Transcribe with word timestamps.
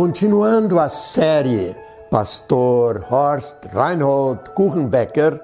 Continuando 0.00 0.80
a 0.80 0.88
série 0.88 1.76
Pastor 2.10 3.04
Horst 3.10 3.66
Reinhold 3.70 4.48
Kuchenbecker, 4.54 5.38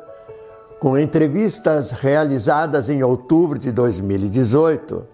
com 0.81 0.97
entrevistas 0.97 1.91
realizadas 1.91 2.89
em 2.89 3.03
outubro 3.03 3.59
de 3.59 3.71
2018, 3.71 5.07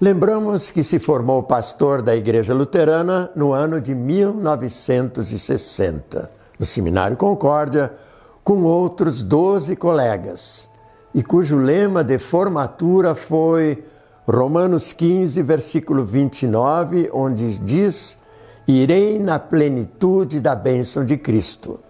lembramos 0.00 0.72
que 0.72 0.82
se 0.82 0.98
formou 0.98 1.44
pastor 1.44 2.02
da 2.02 2.16
Igreja 2.16 2.52
Luterana 2.52 3.30
no 3.36 3.52
ano 3.52 3.80
de 3.80 3.94
1960, 3.94 6.28
no 6.58 6.66
Seminário 6.66 7.16
Concórdia, 7.16 7.94
com 8.42 8.64
outros 8.64 9.22
12 9.22 9.76
colegas, 9.76 10.68
e 11.14 11.22
cujo 11.22 11.56
lema 11.56 12.02
de 12.02 12.18
formatura 12.18 13.14
foi 13.14 13.84
Romanos 14.30 14.92
15, 14.92 15.40
versículo 15.42 16.04
29, 16.04 17.08
onde 17.14 17.58
diz: 17.60 18.18
Irei 18.66 19.18
na 19.18 19.38
plenitude 19.38 20.38
da 20.38 20.54
bênção 20.54 21.02
de 21.02 21.16
Cristo. 21.16 21.80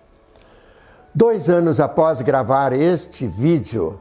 Dois 1.12 1.48
anos 1.48 1.80
após 1.80 2.22
gravar 2.22 2.72
este 2.72 3.26
vídeo, 3.26 3.98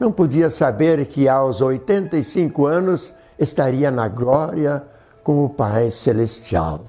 não 0.00 0.10
podia 0.10 0.48
saber 0.48 1.04
que 1.04 1.28
aos 1.28 1.60
85 1.60 2.64
anos 2.64 3.14
estaria 3.38 3.90
na 3.90 4.08
glória 4.08 4.82
com 5.22 5.44
o 5.44 5.50
Pai 5.50 5.90
Celestial. 5.90 6.80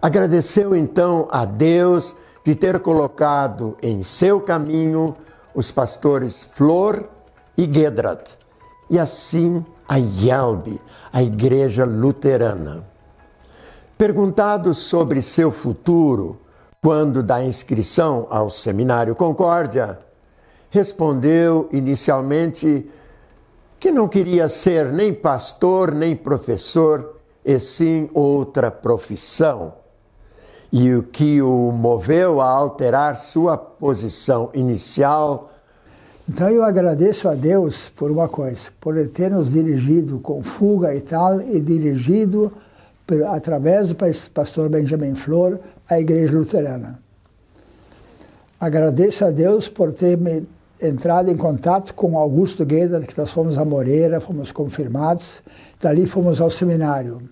Agradeceu 0.00 0.74
então 0.74 1.28
a 1.30 1.44
Deus 1.44 2.16
de 2.44 2.56
ter 2.56 2.80
colocado 2.80 3.76
em 3.80 4.02
seu 4.02 4.40
caminho 4.40 5.14
os 5.54 5.70
pastores 5.70 6.42
Flor 6.42 7.08
e 7.56 7.72
Gedrat, 7.72 8.36
e 8.90 8.98
assim 8.98 9.64
a 9.88 9.96
Yelbe, 9.96 10.80
a 11.12 11.22
Igreja 11.22 11.84
Luterana. 11.84 12.84
Perguntado 13.96 14.74
sobre 14.74 15.22
seu 15.22 15.50
futuro, 15.50 16.40
quando 16.82 17.22
da 17.22 17.42
inscrição 17.42 18.26
ao 18.30 18.50
Seminário 18.50 19.14
Concórdia, 19.14 20.00
respondeu 20.70 21.68
inicialmente 21.70 22.90
que 23.78 23.90
não 23.90 24.08
queria 24.08 24.48
ser 24.48 24.92
nem 24.92 25.12
pastor 25.12 25.92
nem 25.92 26.16
professor, 26.16 27.20
e 27.44 27.58
sim 27.58 28.08
outra 28.14 28.70
profissão. 28.70 29.74
E 30.72 30.94
o 30.94 31.02
que 31.02 31.42
o 31.42 31.70
moveu 31.72 32.40
a 32.40 32.48
alterar 32.48 33.16
sua 33.16 33.58
posição 33.58 34.50
inicial 34.54 35.50
então 36.28 36.48
eu 36.48 36.62
agradeço 36.62 37.28
a 37.28 37.34
Deus 37.34 37.88
por 37.88 38.10
uma 38.10 38.28
coisa, 38.28 38.68
por 38.80 38.96
ele 38.96 39.08
ter 39.08 39.30
nos 39.30 39.52
dirigido 39.52 40.20
com 40.20 40.42
fuga 40.42 40.94
e 40.94 41.00
tal, 41.00 41.40
e 41.40 41.60
dirigido 41.60 42.52
através 43.28 43.88
do 43.88 43.96
pastor 44.32 44.68
Benjamin 44.68 45.14
Flor 45.14 45.58
à 45.88 46.00
Igreja 46.00 46.36
Luterana. 46.36 46.98
Agradeço 48.58 49.24
a 49.24 49.30
Deus 49.30 49.68
por 49.68 49.92
ter 49.92 50.16
me 50.16 50.46
entrado 50.80 51.30
em 51.30 51.36
contato 51.36 51.94
com 51.94 52.16
Augusto 52.16 52.64
Gueda, 52.64 53.00
que 53.00 53.18
nós 53.18 53.30
fomos 53.30 53.58
a 53.58 53.64
Moreira, 53.64 54.20
fomos 54.20 54.52
confirmados, 54.52 55.42
dali 55.80 56.06
fomos 56.06 56.40
ao 56.40 56.50
seminário. 56.50 57.22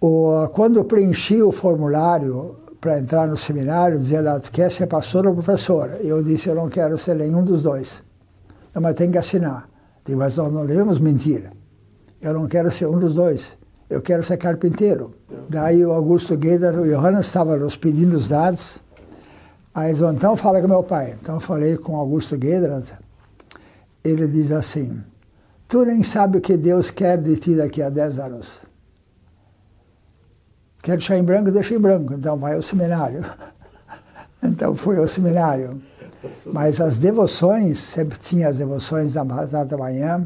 O, 0.00 0.48
quando 0.52 0.84
preenchi 0.84 1.42
o 1.42 1.52
formulário 1.52 2.56
para 2.80 2.98
entrar 2.98 3.26
no 3.26 3.36
seminário, 3.36 3.98
dizia 3.98 4.22
lá, 4.22 4.38
tu 4.38 4.50
quer 4.50 4.70
ser 4.70 4.86
pastor 4.86 5.26
ou 5.26 5.34
professor? 5.34 5.98
Eu 6.00 6.22
disse, 6.22 6.48
eu 6.48 6.54
não 6.54 6.68
quero 6.68 6.96
ser 6.96 7.16
nenhum 7.16 7.44
dos 7.44 7.62
dois. 7.62 8.02
Não, 8.74 8.80
mas 8.80 8.96
tem 8.96 9.10
que 9.10 9.18
assinar. 9.18 9.68
Digo, 10.04 10.18
mas 10.18 10.36
nós 10.36 10.52
não 10.52 10.64
devemos 10.64 10.98
mentir. 10.98 11.50
Eu 12.20 12.34
não 12.34 12.46
quero 12.46 12.70
ser 12.70 12.86
um 12.86 12.98
dos 12.98 13.14
dois. 13.14 13.58
Eu 13.90 14.00
quero 14.00 14.22
ser 14.22 14.36
carpinteiro. 14.36 15.14
Daí 15.48 15.84
o 15.84 15.92
Augusto 15.92 16.36
Gueda, 16.36 16.72
o 16.80 16.86
Johannes 16.86 17.26
estava 17.26 17.56
nos 17.56 17.76
pedindo 17.76 18.16
os 18.16 18.28
dados. 18.28 18.80
Aí 19.74 19.90
eles 19.90 20.00
então 20.00 20.36
fala 20.36 20.60
com 20.60 20.68
meu 20.68 20.82
pai. 20.82 21.16
Então 21.20 21.36
eu 21.36 21.40
falei 21.40 21.76
com 21.76 21.94
o 21.94 21.96
Augusto 21.96 22.36
Gueda. 22.36 22.82
Ele 24.04 24.26
diz 24.28 24.52
assim, 24.52 25.00
tu 25.66 25.84
nem 25.84 26.02
sabe 26.02 26.38
o 26.38 26.40
que 26.40 26.56
Deus 26.56 26.90
quer 26.90 27.18
de 27.18 27.36
ti 27.36 27.54
daqui 27.54 27.82
a 27.82 27.88
10 27.88 28.18
anos. 28.18 28.67
Quer 30.82 30.96
deixar 30.96 31.18
em 31.18 31.22
branco, 31.22 31.50
deixa 31.50 31.74
em 31.74 31.78
branco. 31.78 32.14
Então 32.14 32.36
vai 32.36 32.54
ao 32.54 32.62
seminário. 32.62 33.24
Então 34.40 34.72
fui 34.76 34.96
ao 34.96 35.08
seminário. 35.08 35.82
Mas 36.46 36.80
as 36.80 36.96
devoções, 36.96 37.78
sempre 37.80 38.16
tinha 38.18 38.48
as 38.48 38.58
devoções 38.58 39.14
da, 39.14 39.24
da 39.24 39.76
manhã, 39.76 40.24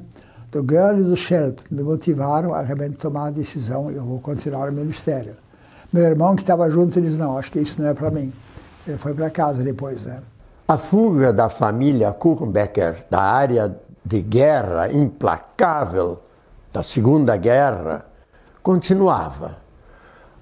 do 0.50 0.60
Girl 0.60 0.98
e 1.00 1.02
do 1.02 1.16
Shelp, 1.16 1.60
me 1.70 1.82
motivaram 1.82 2.52
a 2.52 2.60
realmente 2.60 2.96
tomar 2.96 3.28
a 3.28 3.30
decisão, 3.30 3.90
eu 3.90 4.04
vou 4.04 4.20
continuar 4.20 4.68
o 4.68 4.72
ministério. 4.72 5.34
Meu 5.90 6.02
irmão 6.02 6.36
que 6.36 6.42
estava 6.42 6.68
junto 6.68 7.00
disse, 7.00 7.16
não, 7.16 7.38
acho 7.38 7.50
que 7.50 7.58
isso 7.58 7.80
não 7.80 7.88
é 7.88 7.94
para 7.94 8.10
mim. 8.10 8.32
Ele 8.86 8.98
foi 8.98 9.14
para 9.14 9.30
casa 9.30 9.62
depois, 9.62 10.04
né? 10.04 10.20
A 10.68 10.76
fuga 10.76 11.32
da 11.32 11.48
família 11.48 12.12
Kuchenbecker 12.12 13.06
da 13.10 13.20
área 13.20 13.74
de 14.04 14.20
guerra 14.20 14.92
implacável 14.92 16.20
da 16.72 16.82
Segunda 16.82 17.36
Guerra 17.36 18.06
continuava 18.62 19.61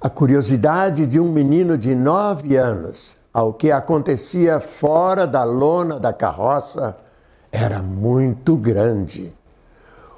a 0.00 0.08
curiosidade 0.08 1.06
de 1.06 1.20
um 1.20 1.30
menino 1.30 1.76
de 1.76 1.94
nove 1.94 2.56
anos 2.56 3.18
ao 3.32 3.52
que 3.52 3.70
acontecia 3.70 4.58
fora 4.58 5.26
da 5.26 5.44
lona 5.44 6.00
da 6.00 6.12
carroça 6.12 6.96
era 7.52 7.82
muito 7.82 8.56
grande. 8.56 9.34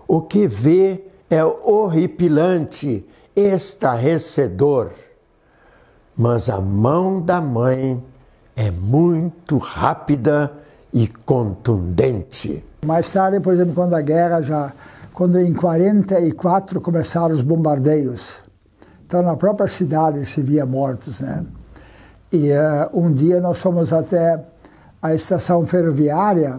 O 0.06 0.22
que 0.22 0.46
vê 0.46 1.04
é 1.28 1.44
horripilante, 1.44 3.04
estarrecedor. 3.34 4.90
Mas 6.16 6.48
a 6.48 6.60
mão 6.60 7.20
da 7.20 7.40
mãe 7.40 8.02
é 8.54 8.70
muito 8.70 9.56
rápida 9.56 10.52
e 10.92 11.08
contundente. 11.08 12.64
Mais 12.84 13.10
tarde, 13.10 13.40
por 13.40 13.54
exemplo, 13.54 13.74
quando 13.74 13.94
a 13.94 14.00
guerra 14.00 14.42
já, 14.42 14.72
quando 15.12 15.40
em 15.40 15.52
44 15.52 16.80
começaram 16.80 17.34
os 17.34 17.42
bombardeios, 17.42 18.42
então, 19.12 19.20
na 19.20 19.36
própria 19.36 19.68
cidade 19.68 20.24
se 20.24 20.40
via 20.40 20.64
mortos, 20.64 21.20
né? 21.20 21.44
E 22.32 22.50
uh, 22.50 22.88
um 22.98 23.12
dia 23.12 23.42
nós 23.42 23.58
fomos 23.58 23.92
até 23.92 24.42
a 25.02 25.14
estação 25.14 25.66
ferroviária 25.66 26.58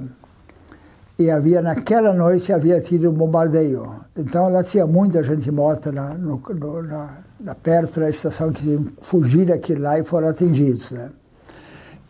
e 1.18 1.32
havia 1.32 1.64
naquela 1.64 2.14
noite 2.14 2.54
havia 2.54 2.80
tido 2.80 3.10
um 3.10 3.14
bombardeio. 3.14 3.96
Então 4.16 4.50
lá 4.50 4.64
tinha 4.64 4.86
muita 4.86 5.24
gente 5.24 5.50
morta 5.50 5.92
na, 5.92 6.14
no, 6.14 6.40
no, 6.48 6.84
na, 6.84 7.18
na 7.40 7.56
perto 7.56 8.00
da 8.00 8.08
estação 8.08 8.52
que 8.52 8.94
fugir 9.02 9.48
daquilo 9.48 9.82
lá 9.82 9.98
e 9.98 10.04
foram 10.04 10.28
atingidos, 10.28 10.92
né? 10.92 11.10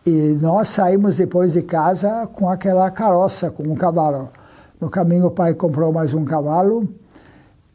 E 0.04 0.36
nós 0.42 0.68
saímos 0.68 1.16
depois 1.16 1.54
de 1.54 1.62
casa 1.62 2.28
com 2.34 2.50
aquela 2.50 2.90
carroça, 2.90 3.50
com 3.50 3.62
um 3.62 3.74
cavalo. 3.74 4.28
No 4.78 4.90
caminho 4.90 5.24
o 5.24 5.30
pai 5.30 5.54
comprou 5.54 5.90
mais 5.90 6.12
um 6.12 6.22
cavalo 6.22 6.86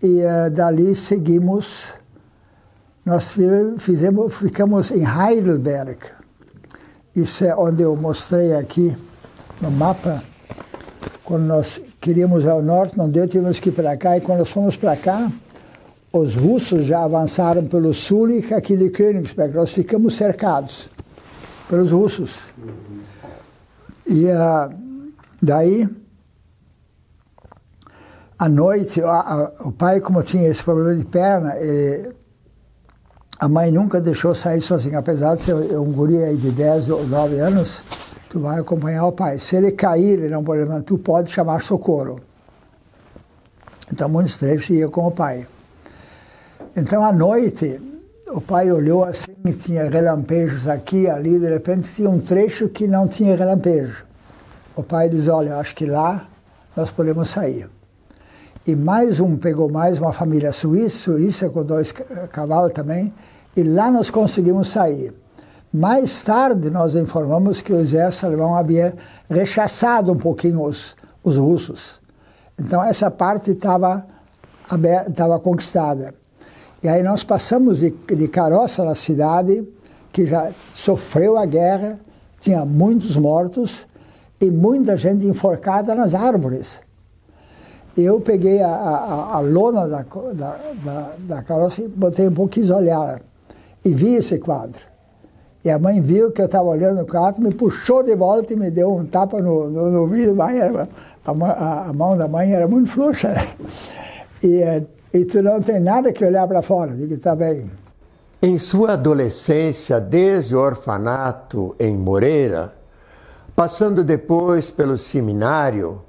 e 0.03 0.22
uh, 0.22 0.51
dali 0.51 0.96
seguimos 0.96 1.97
nós 3.09 3.36
fizemos, 3.80 4.36
ficamos 4.36 4.92
em 4.92 5.03
Heidelberg. 5.03 5.97
Isso 7.16 7.44
é 7.44 7.56
onde 7.56 7.81
eu 7.81 7.96
mostrei 7.96 8.53
aqui 8.53 8.96
no 9.59 9.72
mapa. 9.72 10.22
Quando 11.24 11.46
nós 11.46 11.81
queríamos 12.00 12.46
ao 12.46 12.62
norte, 12.62 12.98
não 12.98 13.09
deu, 13.09 13.28
tivemos 13.28 13.59
que 13.59 13.69
ir 13.69 13.72
para 13.72 13.98
cá. 13.98 14.16
E 14.16 14.22
quando 14.22 14.40
nós 14.40 14.52
fomos 14.52 14.78
para 14.78 14.96
cá, 14.96 15.31
os 16.14 16.36
russos 16.36 16.86
já 16.86 17.03
avançaram 17.03 17.66
pelo 17.66 17.94
sul 17.94 18.30
e 18.30 18.53
aqui 18.53 18.78
de 18.78 18.90
Königsberg. 18.90 19.56
Nós 19.56 19.74
ficamos 19.74 20.14
cercados 20.14 20.90
pelos 21.68 21.92
russos. 21.92 22.48
E 24.06 24.25
uh, 24.25 24.72
daí, 25.42 25.90
à 28.38 28.48
noite, 28.48 29.01
o 29.62 29.72
pai, 29.72 30.00
como 30.00 30.22
tinha 30.22 30.48
esse 30.48 30.63
problema 30.63 30.95
de 30.95 31.06
perna, 31.06 31.57
ele 31.57 32.19
a 33.39 33.47
mãe 33.47 33.71
nunca 33.71 34.01
deixou 34.01 34.36
sair 34.36 34.59
sozinha, 34.59 35.00
apesar 35.00 35.36
de 35.36 35.44
ser 35.44 35.53
um 35.53 35.91
guri 35.94 36.21
aí 36.21 36.36
de 36.36 36.51
10 36.51 36.89
ou 36.89 37.07
9 37.07 37.39
anos, 37.39 37.81
tu 38.30 38.41
vai 38.41 38.59
acompanhar 38.59 39.06
o 39.06 39.13
pai. 39.13 39.39
Se 39.39 39.56
ele 39.56 39.71
cair, 39.71 40.19
ele 40.19 40.27
não 40.27 40.44
pode 40.44 40.59
levantar, 40.59 40.83
tu 40.83 40.97
pode 40.97 41.31
chamar 41.31 41.62
socorro. 41.62 42.19
Então, 43.91 44.09
muitos 44.09 44.38
trechos 44.38 44.69
ia 44.71 44.89
com 44.89 45.07
o 45.07 45.12
pai. 45.12 45.47
Então, 46.75 47.03
à 47.03 47.13
noite, 47.13 47.80
o 48.27 48.41
pai 48.41 48.69
olhou 48.71 49.06
assim, 49.06 49.33
tinha 49.57 49.89
relampejos 49.89 50.68
aqui, 50.68 51.07
ali, 51.07 51.39
de 51.39 51.50
repente 51.50 51.89
tinha 51.94 52.09
um 52.09 52.19
trecho 52.19 52.68
que 52.68 52.88
não 52.88 53.07
tinha 53.07 53.38
relampejo. 53.38 54.06
O 54.75 54.83
pai 54.83 55.07
diz, 55.07 55.30
olha, 55.30 55.56
acho 55.56 55.74
que 55.74 55.86
lá 55.86 56.27
nós 56.75 56.91
podemos 56.91 57.30
sair. 57.30 57.69
E 58.68 58.76
mais 58.76 59.20
um 59.20 59.38
pegou 59.38 59.72
mais 59.72 60.00
uma 60.00 60.12
família 60.12 60.52
suíça, 60.52 60.98
suíça 60.98 61.50
com 61.50 61.64
dois 61.64 61.94
cavalos 62.32 62.74
também, 62.74 63.14
e 63.56 63.64
lá 63.64 63.90
nós 63.90 64.10
conseguimos 64.10 64.70
sair. 64.70 65.14
Mais 65.72 66.24
tarde 66.24 66.70
nós 66.70 66.96
informamos 66.96 67.62
que 67.62 67.72
o 67.72 67.80
exército 67.80 68.26
alemão 68.26 68.56
havia 68.56 68.96
rechaçado 69.30 70.12
um 70.12 70.18
pouquinho 70.18 70.64
os, 70.64 70.96
os 71.24 71.38
russos. 71.38 72.02
Então 72.60 72.84
essa 72.84 73.10
parte 73.10 73.52
estava 73.52 74.06
estava 75.08 75.40
conquistada. 75.40 76.14
E 76.84 76.88
aí 76.88 77.02
nós 77.02 77.24
passamos 77.24 77.80
de, 77.80 77.90
de 77.90 78.28
carroça 78.28 78.84
na 78.84 78.96
cidade, 78.96 79.68
que 80.12 80.26
já 80.26 80.52
sofreu 80.74 81.38
a 81.38 81.46
guerra, 81.46 82.00
tinha 82.40 82.66
muitos 82.66 83.18
mortos 83.18 83.88
e 84.40 84.50
muita 84.52 84.96
gente 84.96 85.26
enforcada 85.26 85.94
nas 85.96 86.14
árvores. 86.14 86.82
Eu 88.01 88.22
peguei 88.22 88.62
a, 88.62 88.69
a, 88.69 89.36
a 89.36 89.40
lona 89.40 89.88
da, 89.88 90.04
da, 90.34 90.57
da, 90.84 91.12
da, 91.19 91.44
carroça 91.44 91.81
e 91.81 91.88
botei 91.88 92.28
um 92.28 92.34
pouco 92.34 92.60
olhar. 92.74 93.22
E 93.84 93.94
vi 93.94 94.16
esse 94.16 94.38
quadro. 94.38 94.80
E 95.63 95.69
a 95.69 95.78
mãe 95.78 96.00
viu 96.00 96.31
que 96.31 96.42
eu 96.42 96.46
estava 96.46 96.68
olhando 96.68 97.01
o 97.01 97.06
quadro, 97.06 97.42
me 97.42 97.54
puxou 97.54 98.01
de 98.04 98.16
volta 98.16 98.54
e 98.54 98.56
me 98.56 98.72
deu 98.72 98.96
um 98.96 99.06
tapa 99.06 99.42
no, 99.42 99.69
no, 99.69 100.07
no 100.07 100.42
a, 100.42 100.88
a, 101.25 101.90
a, 101.90 101.94
mão 101.94 102.18
da 102.18 102.28
mãe 102.28 102.54
era 102.54 102.68
muito 102.68 102.90
frouxa. 102.90 103.30
Né? 103.30 103.48
E, 104.42 104.62
eh, 104.62 104.84
e 105.13 105.25
tu 105.25 105.42
não 105.42 105.60
tem 105.60 105.80
nada 105.80 106.13
que 106.13 106.24
olhar 106.24 106.48
para 106.48 106.62
fora. 106.62 106.92
Digo, 106.92 107.13
está 107.13 107.36
bem. 107.36 107.69
Em 108.42 108.57
sua 108.57 108.94
adolescência, 108.94 110.00
desde 110.00 110.56
o 110.56 110.60
orfanato 110.60 111.75
em 111.78 111.98
Moreira, 111.98 112.74
passando 113.54 114.01
depois 114.01 114.69
pelo 114.69 114.98
seminário, 114.98 116.01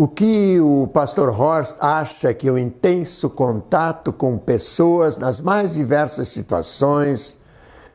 o 0.00 0.08
que 0.08 0.58
o 0.58 0.86
pastor 0.86 1.28
Horst 1.28 1.76
acha 1.78 2.32
que 2.32 2.50
o 2.50 2.56
intenso 2.56 3.28
contato 3.28 4.10
com 4.14 4.38
pessoas 4.38 5.18
nas 5.18 5.40
mais 5.40 5.74
diversas 5.74 6.28
situações, 6.28 7.38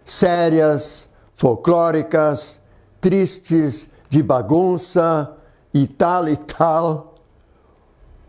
sérias, 0.04 1.10
folclóricas, 1.36 2.60
tristes, 3.02 3.90
de 4.08 4.22
bagunça 4.22 5.36
e 5.74 5.88
tal 5.88 6.30
e 6.30 6.38
tal, 6.38 7.16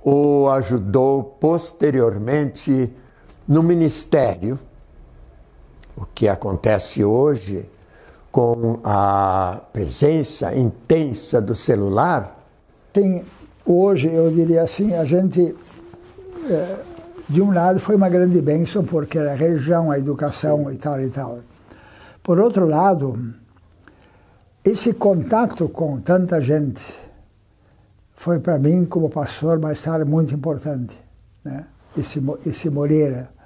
o 0.02 0.49
ajudou 0.49 1.37
posteriormente 1.38 2.90
no 3.46 3.62
ministério 3.62 4.58
o 5.94 6.06
que 6.06 6.28
acontece 6.28 7.05
hoje 7.05 7.69
com 8.32 8.81
a 8.82 9.61
presença 9.70 10.56
intensa 10.56 11.43
do 11.43 11.55
celular? 11.55 12.43
Tem, 12.90 13.23
hoje, 13.66 14.08
eu 14.12 14.30
diria 14.30 14.62
assim, 14.62 14.94
a 14.94 15.04
gente, 15.04 15.54
é, 16.48 16.76
de 17.28 17.42
um 17.42 17.52
lado, 17.52 17.80
foi 17.80 17.96
uma 17.96 18.08
grande 18.08 18.40
bênção, 18.40 18.84
porque 18.84 19.18
a 19.18 19.34
religião, 19.34 19.90
a 19.90 19.98
educação 19.98 20.70
e 20.72 20.76
tal 20.76 21.00
e 21.00 21.10
tal. 21.10 21.40
Por 22.22 22.38
outro 22.38 22.66
lado, 22.66 23.34
esse 24.64 24.92
contato 24.92 25.68
com 25.68 26.00
tanta 26.00 26.40
gente 26.40 26.82
foi 28.14 28.38
para 28.38 28.58
mim, 28.58 28.84
como 28.84 29.10
pastor, 29.10 29.58
mais 29.58 29.82
tarde, 29.82 30.08
muito 30.08 30.34
importante. 30.34 30.98
Né? 31.44 31.66
Esse, 31.96 32.22
esse 32.46 32.70
Moreira 32.70 33.36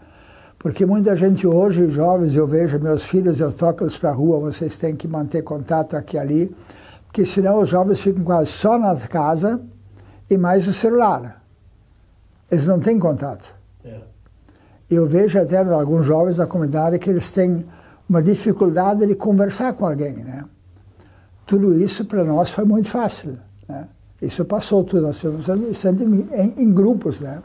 porque 0.61 0.85
muita 0.85 1.17
gente 1.17 1.47
hoje, 1.47 1.89
jovens, 1.89 2.37
eu 2.37 2.47
vejo 2.47 2.79
meus 2.79 3.03
filhos, 3.03 3.41
eu 3.41 3.51
toco 3.51 3.83
eles 3.83 3.97
para 3.97 4.11
a 4.11 4.13
rua, 4.13 4.39
vocês 4.39 4.77
têm 4.77 4.95
que 4.95 5.09
manter 5.09 5.41
contato 5.41 5.97
aqui 5.97 6.19
e 6.19 6.21
ali, 6.21 6.57
porque 7.07 7.25
senão 7.25 7.63
os 7.63 7.71
jovens 7.71 7.99
ficam 7.99 8.23
quase 8.23 8.51
só 8.51 8.79
na 8.79 8.95
casa 8.95 9.59
e 10.31 10.39
mais 10.39 10.67
o 10.67 10.73
celular. 10.73 11.43
Eles 12.51 12.67
não 12.67 12.81
têm 12.81 12.99
contato. 12.99 13.53
É. 13.85 14.01
Eu 14.89 15.07
vejo 15.07 15.39
até 15.39 15.59
alguns 15.59 16.07
jovens 16.07 16.37
da 16.37 16.47
comunidade 16.47 16.99
que 16.99 17.11
eles 17.11 17.31
têm 17.33 17.67
uma 18.09 18.23
dificuldade 18.23 19.07
de 19.07 19.15
conversar 19.15 19.75
com 19.75 19.87
alguém. 19.87 20.15
Né? 20.15 20.45
Tudo 21.45 21.79
isso 21.81 22.05
para 22.05 22.25
nós 22.25 22.51
foi 22.51 22.65
muito 22.65 22.89
fácil. 22.89 23.37
Né? 23.69 23.87
Isso 24.23 24.45
passou 24.45 24.85
tudo, 24.85 25.03
nós 25.03 25.23
sempre 25.77 26.05
em, 26.05 26.55
em 26.63 26.73
grupos. 26.73 27.21
Né? 27.21 27.43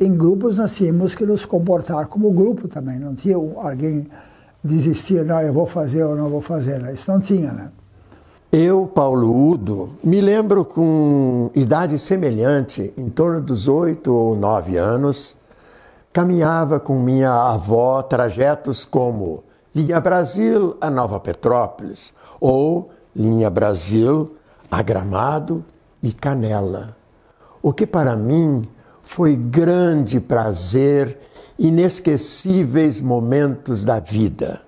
em 0.00 0.16
grupos 0.16 0.56
nós 0.56 0.74
tínhamos 0.74 1.14
que 1.14 1.26
nos 1.26 1.44
comportar 1.44 2.06
como 2.06 2.32
grupo 2.32 2.66
também. 2.66 2.98
Não 2.98 3.14
tinha 3.14 3.36
alguém 3.36 4.06
desistir, 4.64 5.24
não, 5.26 5.40
eu 5.42 5.52
vou 5.52 5.66
fazer 5.66 6.02
ou 6.04 6.16
não 6.16 6.30
vou 6.30 6.40
fazer. 6.40 6.82
Isso 6.92 7.10
não 7.12 7.20
tinha, 7.20 7.52
né? 7.52 7.70
Eu, 8.52 8.84
Paulo 8.84 9.48
Udo, 9.48 9.90
me 10.02 10.20
lembro 10.20 10.64
com 10.64 11.52
idade 11.54 11.96
semelhante, 12.00 12.92
em 12.98 13.08
torno 13.08 13.40
dos 13.40 13.68
oito 13.68 14.12
ou 14.12 14.34
nove 14.34 14.76
anos, 14.76 15.36
caminhava 16.12 16.80
com 16.80 16.98
minha 16.98 17.30
avó 17.30 18.02
trajetos 18.02 18.84
como 18.84 19.44
Linha 19.72 20.00
Brasil 20.00 20.76
a 20.80 20.90
Nova 20.90 21.20
Petrópolis 21.20 22.12
ou 22.40 22.90
Linha 23.14 23.48
Brasil 23.48 24.34
a 24.68 24.82
Gramado 24.82 25.64
e 26.02 26.12
Canela. 26.12 26.96
O 27.62 27.72
que 27.72 27.86
para 27.86 28.16
mim 28.16 28.64
foi 29.04 29.36
grande 29.36 30.18
prazer, 30.18 31.20
inesquecíveis 31.56 33.00
momentos 33.00 33.84
da 33.84 34.00
vida. 34.00 34.60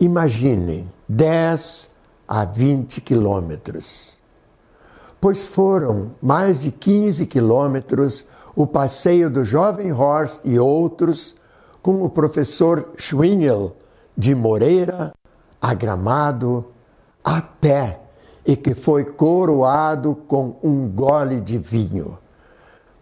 Imaginem 0.00 0.88
10 1.06 1.97
a 2.28 2.44
20 2.44 3.00
quilômetros. 3.00 4.20
Pois 5.20 5.42
foram 5.42 6.12
mais 6.22 6.60
de 6.60 6.70
15 6.70 7.26
quilômetros 7.26 8.28
o 8.54 8.66
passeio 8.66 9.30
do 9.30 9.44
jovem 9.44 9.92
Horst 9.92 10.42
e 10.44 10.58
outros 10.58 11.36
com 11.82 12.04
o 12.04 12.10
professor 12.10 12.90
Schwingel 12.96 13.76
de 14.16 14.34
Moreira 14.34 15.12
a 15.60 15.74
Gramado 15.74 16.66
a 17.24 17.40
pé 17.40 18.00
e 18.46 18.56
que 18.56 18.74
foi 18.74 19.04
coroado 19.04 20.14
com 20.14 20.56
um 20.62 20.88
gole 20.88 21.40
de 21.40 21.58
vinho. 21.58 22.18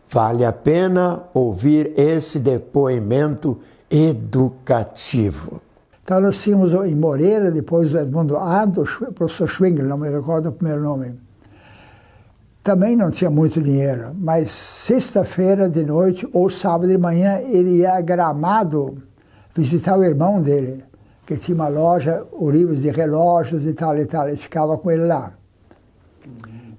Vale 0.08 0.44
a 0.44 0.52
pena 0.52 1.24
ouvir 1.34 1.92
esse 1.96 2.38
depoimento 2.38 3.58
educativo. 3.90 5.60
Então, 6.06 6.20
nós 6.20 6.40
tínhamos 6.40 6.72
em 6.72 6.94
Moreira, 6.94 7.50
depois 7.50 7.92
o 7.92 7.98
Edmundo 7.98 8.36
Ado, 8.36 8.82
o 8.82 9.12
professor 9.12 9.48
Schwingel, 9.48 9.86
não 9.86 9.98
me 9.98 10.08
recordo 10.08 10.50
o 10.50 10.52
primeiro 10.52 10.80
nome. 10.80 11.18
Também 12.62 12.94
não 12.94 13.10
tinha 13.10 13.28
muito 13.28 13.60
dinheiro, 13.60 14.12
mas 14.14 14.52
sexta-feira 14.52 15.68
de 15.68 15.84
noite 15.84 16.24
ou 16.32 16.48
sábado 16.48 16.86
de 16.86 16.96
manhã 16.96 17.40
ele 17.40 17.78
ia 17.78 17.94
a 17.94 18.00
Gramado 18.00 19.02
visitar 19.52 19.98
o 19.98 20.04
irmão 20.04 20.40
dele, 20.40 20.84
que 21.26 21.36
tinha 21.36 21.56
uma 21.56 21.66
loja, 21.66 22.24
Urives 22.32 22.82
de 22.82 22.90
relógios 22.90 23.66
e 23.66 23.72
tal 23.72 23.98
e 23.98 24.06
tal, 24.06 24.28
e 24.28 24.36
ficava 24.36 24.78
com 24.78 24.88
ele 24.92 25.06
lá. 25.06 25.32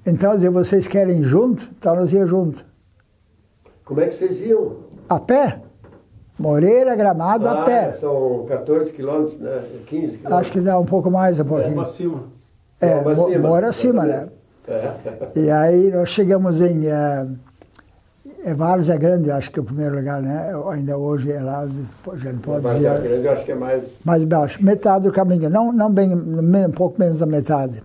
Então, 0.06 0.36
dizia, 0.36 0.50
vocês 0.50 0.88
querem 0.88 1.20
ir 1.20 1.26
junto? 1.26 1.70
Então 1.78 1.98
nós 1.98 2.14
ia 2.14 2.26
junto. 2.26 2.66
Como 3.84 4.00
é 4.00 4.08
que 4.08 4.16
vocês 4.16 4.40
iam? 4.40 4.78
A 5.10 5.20
pé. 5.20 5.67
Moreira, 6.38 6.96
Gramado, 6.96 7.48
ah, 7.48 7.62
a 7.62 7.66
pé. 7.66 7.92
São 7.94 8.46
14 8.48 8.94
quilômetros, 8.94 9.40
né? 9.40 9.64
15 9.88 10.18
quilômetros. 10.18 10.34
Acho 10.34 10.52
que 10.52 10.60
dá 10.60 10.78
um 10.78 10.86
pouco 10.86 11.10
mais, 11.10 11.40
um 11.40 11.46
pouquinho. 11.46 11.80
É, 11.80 11.84
acima. 11.84 12.24
É, 12.80 13.34
é 13.34 13.40
mora 13.40 13.68
acima, 13.70 14.06
né? 14.06 14.30
É. 14.68 14.94
E 15.36 15.50
aí 15.50 15.92
nós 15.92 16.10
chegamos 16.10 16.62
em 16.62 16.88
é, 16.88 17.26
é 18.44 18.54
Várzea 18.54 18.98
Grande, 18.98 19.32
acho 19.32 19.50
que 19.50 19.58
é 19.58 19.62
o 19.62 19.66
primeiro 19.66 19.96
lugar, 19.96 20.22
né? 20.22 20.52
Ainda 20.72 20.98
hoje 20.98 21.32
é 21.32 21.42
lá, 21.42 21.62
a 21.62 22.16
gente 22.18 22.40
pode 22.40 22.62
Várzea 22.62 22.96
dizer. 22.96 23.10
Grande, 23.10 23.28
acho 23.30 23.46
que 23.46 23.52
é 23.54 23.56
mais... 23.56 24.00
Mais 24.06 24.24
baixo. 24.24 24.64
Metade 24.64 25.06
do 25.06 25.12
caminho, 25.12 25.50
não, 25.50 25.72
não 25.72 25.90
bem, 25.90 26.14
um 26.14 26.72
pouco 26.72 27.00
menos 27.00 27.20
da 27.20 27.26
metade. 27.26 27.82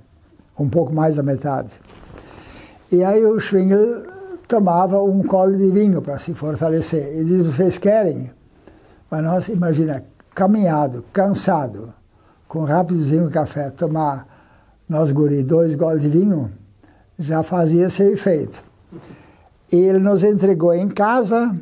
Um 0.58 0.68
pouco 0.68 0.92
mais 0.92 1.16
da 1.16 1.22
metade. 1.22 1.70
E 2.90 3.02
aí 3.02 3.24
o 3.24 3.40
Schwingel 3.40 4.02
tomava 4.46 5.02
um 5.02 5.22
colo 5.22 5.56
de 5.56 5.70
vinho 5.70 6.02
para 6.02 6.18
se 6.18 6.34
fortalecer. 6.34 7.16
E 7.16 7.24
diz, 7.24 7.46
vocês 7.46 7.78
querem? 7.78 8.30
Mas 9.12 9.22
nós, 9.22 9.48
imagina, 9.48 10.02
caminhado, 10.34 11.04
cansado, 11.12 11.92
com 12.48 12.64
rápidozinho 12.64 13.30
café, 13.30 13.68
tomar 13.68 14.26
nós 14.88 15.12
guri 15.12 15.42
dois 15.42 15.74
goles 15.74 16.00
de 16.00 16.08
vinho, 16.08 16.50
já 17.18 17.42
fazia 17.42 17.90
seu 17.90 18.10
efeito. 18.10 18.64
E 19.70 19.76
ele 19.76 19.98
nos 19.98 20.24
entregou 20.24 20.72
em 20.72 20.88
casa 20.88 21.54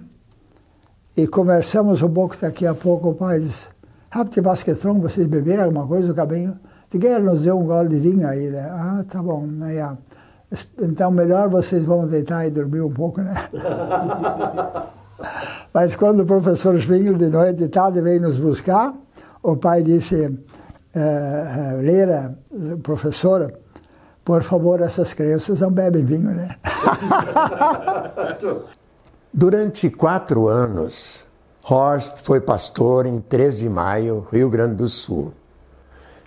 e 1.17 1.27
conversamos 1.27 2.01
um 2.03 2.09
pouco 2.09 2.37
daqui 2.41 2.65
a 2.65 2.73
pouco. 2.73 3.09
O 3.09 3.15
pai 3.17 3.41
disse, 3.41 3.69
rápido 4.09 4.43
basquetron, 4.43 5.01
vocês 5.01 5.27
beberam 5.27 5.65
alguma 5.65 5.89
coisa 5.89 6.07
no 6.07 6.15
caminho? 6.15 6.57
Ele 6.95 7.19
nos 7.19 7.43
deu 7.43 7.59
um 7.59 7.65
gole 7.65 7.89
de 7.89 7.99
vinho 7.99 8.29
aí, 8.29 8.49
né? 8.49 8.69
Ah, 8.71 9.05
tá 9.11 9.21
bom. 9.21 9.49
Ah, 9.61 9.97
então, 10.81 11.11
melhor 11.11 11.49
vocês 11.49 11.83
vão 11.83 12.07
deitar 12.07 12.47
e 12.47 12.51
dormir 12.53 12.81
um 12.81 12.93
pouco, 12.93 13.21
né? 13.21 13.35
Mas 15.73 15.95
quando 15.95 16.21
o 16.21 16.27
professor 16.27 16.77
Schwingel, 16.79 17.15
de 17.15 17.29
noite 17.29 17.63
e 17.63 17.69
tarde, 17.69 18.01
veio 18.01 18.21
nos 18.21 18.39
buscar, 18.39 18.95
o 19.43 19.57
pai 19.57 19.83
disse, 19.83 20.37
eh, 20.95 21.77
Leira, 21.81 22.37
professora, 22.83 23.55
por 24.25 24.43
favor, 24.43 24.81
essas 24.81 25.13
crianças 25.13 25.61
não 25.61 25.71
bebem 25.71 26.05
vinho, 26.05 26.31
né? 26.31 26.57
Durante 29.33 29.89
quatro 29.89 30.49
anos, 30.49 31.25
Horst 31.69 32.23
foi 32.23 32.41
pastor 32.41 33.07
em 33.07 33.21
3 33.21 33.59
de 33.59 33.69
maio, 33.69 34.27
Rio 34.31 34.51
Grande 34.51 34.75
do 34.75 34.89
Sul. 34.89 35.33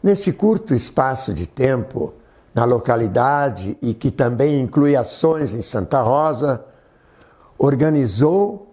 Nesse 0.02 0.32
curto 0.32 0.74
espaço 0.74 1.34
de 1.34 1.48
tempo, 1.48 2.14
na 2.54 2.66
localidade 2.66 3.78
e 3.82 3.94
que 3.94 4.12
também 4.12 4.62
inclui 4.62 4.96
ações 4.96 5.54
em 5.54 5.62
Santa 5.62 6.02
Rosa, 6.02 6.64
organizou 7.58 8.73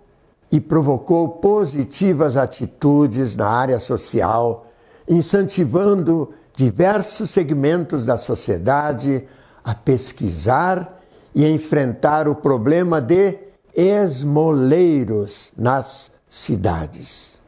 e 0.51 0.61
provocou 0.61 1.29
positivas 1.29 2.37
atitudes 2.37 3.37
na 3.37 3.49
área 3.49 3.79
social, 3.79 4.67
incentivando 5.09 6.31
diversos 6.55 7.31
segmentos 7.31 8.05
da 8.05 8.19
sociedade 8.19 9.25
a 9.65 9.75
pesquisar 9.75 11.01
e 11.35 11.47
enfrentar 11.47 12.29
o 12.29 12.35
problema 12.35 13.01
de 13.01 13.39
esmoleiros 13.75 15.53
nas 15.57 16.11
cidades. 16.29 17.41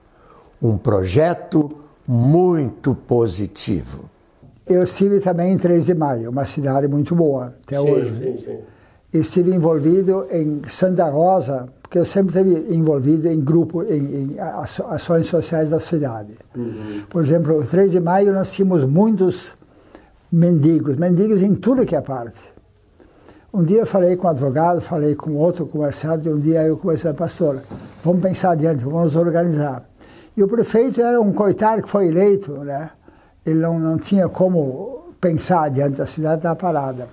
Um 0.61 0.78
projeto 0.78 1.78
muito 2.06 2.94
positivo. 2.94 4.11
Eu 4.66 4.85
estive 4.85 5.18
também 5.18 5.52
em 5.52 5.59
3 5.59 5.87
de 5.87 5.94
Maio, 5.94 6.30
uma 6.30 6.44
cidade 6.44 6.87
muito 6.87 7.14
boa 7.14 7.54
até 7.62 7.78
sim, 7.78 7.90
hoje. 7.90 8.16
Sim, 8.16 8.37
sim. 8.37 8.59
Estive 9.12 9.52
envolvido 9.54 10.26
em 10.30 10.62
Santa 10.68 11.09
Rosa, 11.11 11.68
porque 11.93 11.99
eu 11.99 12.07
sempre 12.07 12.35
estive 12.35 12.75
envolvido 12.75 13.29
em 13.29 13.39
grupo, 13.39 13.83
em, 13.83 14.33
em 14.33 14.37
ações 14.41 15.27
sociais 15.27 15.73
da 15.73 15.79
cidade. 15.79 16.39
Uhum. 16.57 17.03
Por 17.07 17.23
exemplo, 17.23 17.61
o 17.61 17.67
3 17.67 17.91
de 17.91 18.01
Maio 18.01 18.33
nós 18.33 18.51
tínhamos 18.51 18.83
muitos 18.83 19.55
mendigos, 20.33 20.97
mendigos 20.97 21.43
em 21.43 21.55
tudo 21.55 21.85
que 21.85 21.95
é 21.95 22.01
parte. 22.01 22.41
Um 23.53 23.63
dia 23.63 23.81
eu 23.81 23.87
falei 23.87 24.17
com 24.17 24.27
um 24.27 24.31
advogado, 24.31 24.81
falei 24.81 25.15
com 25.15 25.37
outro 25.37 25.67
comerciante, 25.67 26.27
e 26.27 26.33
um 26.33 26.41
dia 26.41 26.63
eu 26.63 26.79
comecei, 26.79 27.13
pastor, 27.13 27.61
vamos 28.03 28.23
pensar 28.23 28.53
adiante, 28.53 28.83
vamos 28.85 29.03
nos 29.03 29.17
organizar. 29.17 29.87
E 30.35 30.43
o 30.43 30.49
prefeito 30.49 30.99
era 30.99 31.21
um 31.21 31.31
coitado 31.31 31.83
que 31.83 31.91
foi 31.91 32.07
eleito, 32.07 32.53
né? 32.53 32.89
Ele 33.45 33.59
não, 33.59 33.79
não 33.79 33.99
tinha 33.99 34.31
como 34.31 35.13
pensar 35.21 35.65
adiante, 35.65 36.01
a 36.01 36.07
cidade 36.07 36.37
estava 36.37 36.57
parada. 36.57 37.09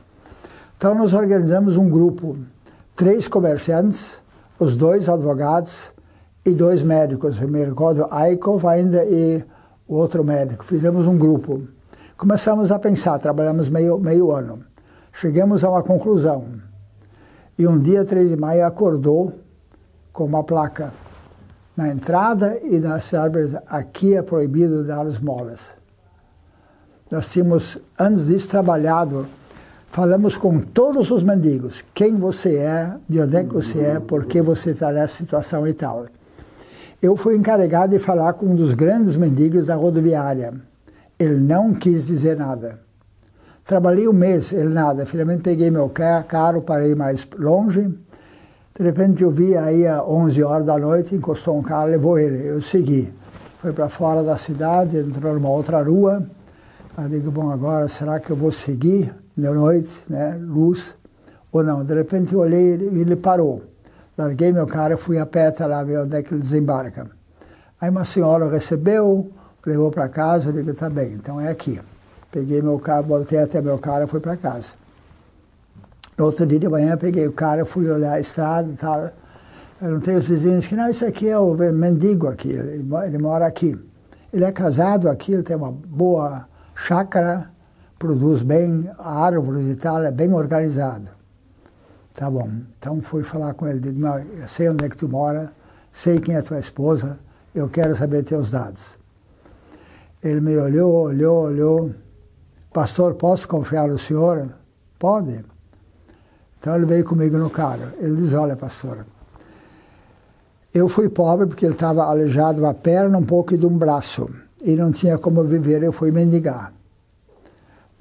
Então 0.77 0.95
nós 0.95 1.13
organizamos 1.13 1.75
um 1.75 1.89
grupo, 1.89 2.37
três 2.95 3.27
comerciantes, 3.27 4.21
os 4.59 4.75
dois 4.75 5.07
advogados 5.07 5.93
e 6.45 6.53
dois 6.53 6.83
médicos. 6.83 7.41
Eu 7.41 7.47
me 7.47 7.63
recordo 7.63 8.05
Aikov 8.11 8.65
ainda 8.67 9.03
e 9.05 9.43
o 9.87 9.95
outro 9.95 10.23
médico. 10.23 10.65
Fizemos 10.65 11.07
um 11.07 11.17
grupo. 11.17 11.63
Começamos 12.17 12.71
a 12.71 12.77
pensar, 12.77 13.17
trabalhamos 13.19 13.69
meio, 13.69 13.97
meio 13.97 14.31
ano. 14.31 14.59
Chegamos 15.13 15.63
a 15.63 15.69
uma 15.69 15.81
conclusão. 15.81 16.45
E 17.57 17.65
um 17.65 17.79
dia, 17.79 18.05
3 18.05 18.29
de 18.29 18.35
maio, 18.35 18.65
acordou 18.65 19.33
com 20.11 20.25
uma 20.25 20.43
placa 20.43 20.93
na 21.75 21.87
entrada 21.87 22.59
e 22.61 22.77
nas 22.77 23.13
árvores, 23.13 23.55
aqui 23.65 24.13
é 24.13 24.21
proibido 24.21 24.83
dar 24.83 25.05
esmolas. 25.07 25.71
Nós 27.09 27.31
tínhamos, 27.31 27.77
antes 27.97 28.27
disso, 28.27 28.49
trabalhado 28.49 29.25
falamos 29.89 30.37
com 30.37 30.59
todos 30.59 31.11
os 31.11 31.23
mendigos, 31.23 31.83
quem 31.93 32.15
você 32.15 32.57
é, 32.57 32.93
de 33.07 33.19
onde 33.19 33.35
é 33.35 33.43
que 33.43 33.53
você 33.53 33.79
é, 33.79 33.99
por 33.99 34.25
que 34.25 34.41
você 34.41 34.71
está 34.71 34.91
nessa 34.91 35.15
situação 35.15 35.67
e 35.67 35.73
tal. 35.73 36.05
Eu 37.01 37.17
fui 37.17 37.35
encarregado 37.35 37.93
de 37.93 37.99
falar 37.99 38.33
com 38.33 38.45
um 38.45 38.55
dos 38.55 38.73
grandes 38.73 39.15
mendigos 39.15 39.67
da 39.67 39.75
rodoviária. 39.75 40.53
Ele 41.17 41.37
não 41.37 41.73
quis 41.73 42.07
dizer 42.07 42.37
nada. 42.37 42.79
Trabalhei 43.63 44.07
um 44.07 44.13
mês, 44.13 44.51
ele 44.53 44.69
nada. 44.69 45.05
Finalmente 45.05 45.41
peguei 45.41 45.71
meu 45.71 45.89
carro, 45.89 46.61
parei 46.61 46.93
mais 46.95 47.27
longe. 47.37 47.89
De 48.77 48.83
repente 48.83 49.23
eu 49.23 49.31
vi 49.31 49.57
aí 49.57 49.87
às 49.87 50.01
11 50.01 50.43
horas 50.43 50.65
da 50.65 50.77
noite, 50.77 51.15
encostou 51.15 51.57
um 51.57 51.61
carro, 51.61 51.87
levou 51.87 52.17
ele. 52.19 52.45
Eu 52.47 52.61
segui. 52.61 53.11
Foi 53.59 53.73
para 53.73 53.89
fora 53.89 54.23
da 54.23 54.37
cidade, 54.37 54.97
entrou 54.97 55.33
numa 55.33 55.49
outra 55.49 55.81
rua. 55.81 56.25
Eu 56.97 57.09
digo, 57.09 57.31
bom, 57.31 57.49
agora 57.49 57.87
será 57.87 58.19
que 58.19 58.29
eu 58.29 58.35
vou 58.35 58.51
seguir? 58.51 59.13
De 59.39 59.49
noite, 59.49 59.89
né, 60.09 60.37
luz, 60.39 60.95
ou 61.51 61.63
não. 61.63 61.83
De 61.83 61.93
repente 61.93 62.33
eu 62.33 62.39
olhei 62.39 62.75
e 62.75 62.99
ele 62.99 63.15
parou. 63.15 63.63
Larguei 64.17 64.51
meu 64.51 64.67
carro 64.67 64.97
fui 64.97 65.17
a 65.17 65.25
pé 65.25 65.47
até 65.47 65.65
lá 65.65 65.83
ver 65.83 65.99
onde 65.99 66.15
é 66.15 66.21
que 66.21 66.33
ele 66.33 66.41
desembarca. 66.41 67.09
Aí 67.79 67.89
uma 67.89 68.03
senhora 68.03 68.49
recebeu, 68.49 69.31
levou 69.65 69.89
para 69.91 70.09
casa, 70.09 70.49
eu 70.49 70.53
disse, 70.53 70.73
tá 70.73 70.89
bem, 70.89 71.13
então 71.13 71.39
é 71.39 71.49
aqui. 71.49 71.79
Peguei 72.31 72.61
meu 72.61 72.77
carro, 72.79 73.03
voltei 73.03 73.39
até 73.39 73.61
meu 73.61 73.77
carro 73.77 74.03
e 74.03 74.07
fui 74.07 74.19
para 74.19 74.35
casa. 74.35 74.73
No 76.17 76.25
outro 76.25 76.45
dia 76.45 76.59
de 76.59 76.67
manhã 76.67 76.97
peguei 76.97 77.25
o 77.27 77.31
carro, 77.31 77.65
fui 77.65 77.89
olhar 77.89 78.13
a 78.13 78.19
estrada 78.19 78.69
e 78.69 78.75
tal. 78.75 79.09
Perguntei 79.79 80.15
aos 80.15 80.25
vizinhos 80.25 80.67
que 80.67 80.75
não, 80.75 80.89
isso 80.89 81.05
aqui 81.05 81.29
é 81.29 81.39
o 81.39 81.53
mendigo 81.55 82.27
aqui, 82.27 82.49
ele, 82.49 82.85
ele 83.05 83.17
mora 83.17 83.45
aqui. 83.45 83.79
Ele 84.33 84.43
é 84.43 84.51
casado 84.51 85.09
aqui, 85.09 85.31
ele 85.31 85.43
tem 85.43 85.55
uma 85.55 85.71
boa 85.71 86.45
chácara, 86.75 87.49
produz 87.99 88.41
bem 88.41 88.89
árvores 88.97 89.69
e 89.69 89.75
tal, 89.75 90.01
é 90.03 90.11
bem 90.11 90.33
organizado. 90.33 91.09
Tá 92.15 92.31
bom. 92.31 92.49
Então 92.77 93.01
fui 93.01 93.23
falar 93.23 93.53
com 93.53 93.67
ele, 93.67 93.79
disse, 93.79 93.99
eu 93.99 94.47
sei 94.47 94.69
onde 94.69 94.85
é 94.85 94.89
que 94.89 94.97
tu 94.97 95.07
mora, 95.07 95.51
sei 95.91 96.19
quem 96.19 96.35
é 96.35 96.41
tua 96.41 96.59
esposa, 96.59 97.19
eu 97.53 97.67
quero 97.69 97.93
saber 97.95 98.23
teus 98.23 98.49
dados. 98.49 98.97
Ele 100.23 100.39
me 100.39 100.57
olhou, 100.57 101.03
olhou, 101.03 101.43
olhou. 101.43 101.91
Pastor, 102.73 103.15
posso 103.15 103.47
confiar 103.47 103.87
no 103.87 103.97
senhor? 103.97 104.49
Pode. 104.97 105.45
Então 106.59 106.75
ele 106.75 106.85
veio 106.85 107.05
comigo 107.05 107.37
no 107.37 107.49
carro. 107.49 107.93
Ele 107.99 108.15
diz, 108.15 108.33
olha, 108.33 108.55
pastor, 108.55 109.05
eu 110.73 110.87
fui 110.87 111.09
pobre 111.09 111.47
porque 111.47 111.65
ele 111.65 111.73
estava 111.73 112.03
aleijado 112.03 112.61
uma 112.61 112.73
perna, 112.73 113.17
um 113.17 113.25
pouco 113.25 113.53
e 113.53 113.57
de 113.57 113.65
um 113.65 113.77
braço. 113.77 114.29
E 114.63 114.75
não 114.75 114.91
tinha 114.91 115.17
como 115.17 115.43
viver, 115.43 115.83
eu 115.83 115.93
fui 115.93 116.11
mendigar 116.11 116.78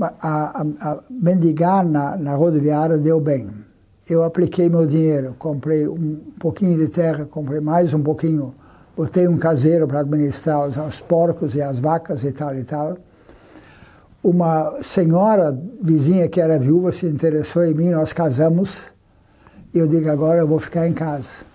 a, 0.00 0.62
a, 0.62 0.90
a 0.90 1.00
mendigar 1.10 1.84
na, 1.84 2.16
na 2.16 2.34
rodoviária 2.34 2.98
deu 2.98 3.20
bem. 3.20 3.48
Eu 4.08 4.22
apliquei 4.22 4.68
meu 4.68 4.86
dinheiro, 4.86 5.34
comprei 5.38 5.86
um 5.86 6.16
pouquinho 6.38 6.78
de 6.78 6.88
terra, 6.88 7.26
comprei 7.26 7.60
mais 7.60 7.92
um 7.92 8.02
pouquinho, 8.02 8.54
botei 8.96 9.28
um 9.28 9.36
caseiro 9.36 9.86
para 9.86 10.00
administrar 10.00 10.66
os, 10.66 10.76
os 10.76 11.00
porcos 11.00 11.54
e 11.54 11.60
as 11.60 11.78
vacas 11.78 12.24
e 12.24 12.32
tal 12.32 12.54
e 12.54 12.64
tal. 12.64 12.96
Uma 14.22 14.78
senhora 14.80 15.56
vizinha 15.82 16.28
que 16.28 16.40
era 16.40 16.58
viúva 16.58 16.90
se 16.90 17.06
interessou 17.06 17.64
em 17.64 17.74
mim, 17.74 17.90
nós 17.90 18.12
casamos, 18.12 18.90
eu 19.74 19.86
digo, 19.86 20.10
agora 20.10 20.40
eu 20.40 20.48
vou 20.48 20.58
ficar 20.58 20.88
em 20.88 20.92
casa. 20.92 21.46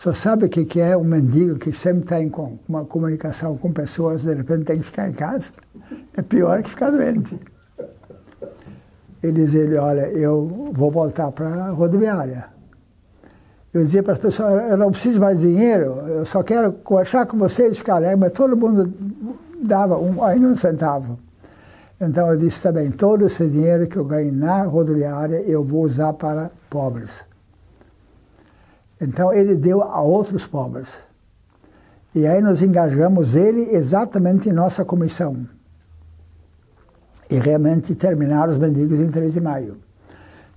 Só 0.00 0.14
sabe 0.14 0.46
o 0.46 0.48
que 0.48 0.80
é 0.80 0.96
um 0.96 1.04
mendigo 1.04 1.58
que 1.58 1.74
sempre 1.74 2.04
está 2.04 2.18
em 2.22 2.32
uma 2.66 2.86
comunicação 2.86 3.58
com 3.58 3.70
pessoas, 3.70 4.22
de 4.22 4.32
repente 4.32 4.64
tem 4.64 4.78
que 4.78 4.84
ficar 4.84 5.10
em 5.10 5.12
casa? 5.12 5.52
É 6.16 6.22
pior 6.22 6.62
que 6.62 6.70
ficar 6.70 6.88
doente. 6.88 7.38
Ele 9.22 9.32
dizia, 9.32 9.60
ele, 9.60 9.76
olha, 9.76 10.08
eu 10.08 10.70
vou 10.72 10.90
voltar 10.90 11.30
para 11.32 11.66
a 11.66 11.68
rodoviária. 11.68 12.46
Eu 13.74 13.82
dizia 13.82 14.02
para 14.02 14.14
as 14.14 14.18
pessoas, 14.18 14.70
eu 14.70 14.78
não 14.78 14.90
preciso 14.90 15.20
mais 15.20 15.40
de 15.40 15.48
dinheiro, 15.48 15.84
eu 16.08 16.24
só 16.24 16.42
quero 16.42 16.72
conversar 16.72 17.26
com 17.26 17.36
vocês, 17.36 17.76
ficar 17.76 17.96
alegre, 17.96 18.16
mas 18.16 18.32
todo 18.32 18.56
mundo 18.56 18.90
dava 19.62 19.98
um, 19.98 20.24
ainda 20.24 20.48
um 20.48 20.56
centavo. 20.56 21.18
Então 22.00 22.26
eu 22.32 22.38
disse 22.38 22.62
também, 22.62 22.90
todo 22.90 23.26
esse 23.26 23.46
dinheiro 23.46 23.86
que 23.86 23.98
eu 23.98 24.06
ganho 24.06 24.32
na 24.32 24.62
rodoviária 24.62 25.42
eu 25.42 25.62
vou 25.62 25.82
usar 25.82 26.14
para 26.14 26.50
pobres. 26.70 27.28
Então 29.00 29.32
ele 29.32 29.56
deu 29.56 29.82
a 29.82 30.00
outros 30.02 30.46
pobres. 30.46 31.00
E 32.14 32.26
aí 32.26 32.40
nós 32.42 32.60
engajamos 32.60 33.34
ele 33.34 33.74
exatamente 33.74 34.48
em 34.48 34.52
nossa 34.52 34.84
comissão. 34.84 35.46
E 37.30 37.38
realmente 37.38 37.94
terminaram 37.94 38.52
os 38.52 38.58
mendigos 38.58 38.98
em 38.98 39.08
3 39.08 39.32
de 39.32 39.40
maio. 39.40 39.78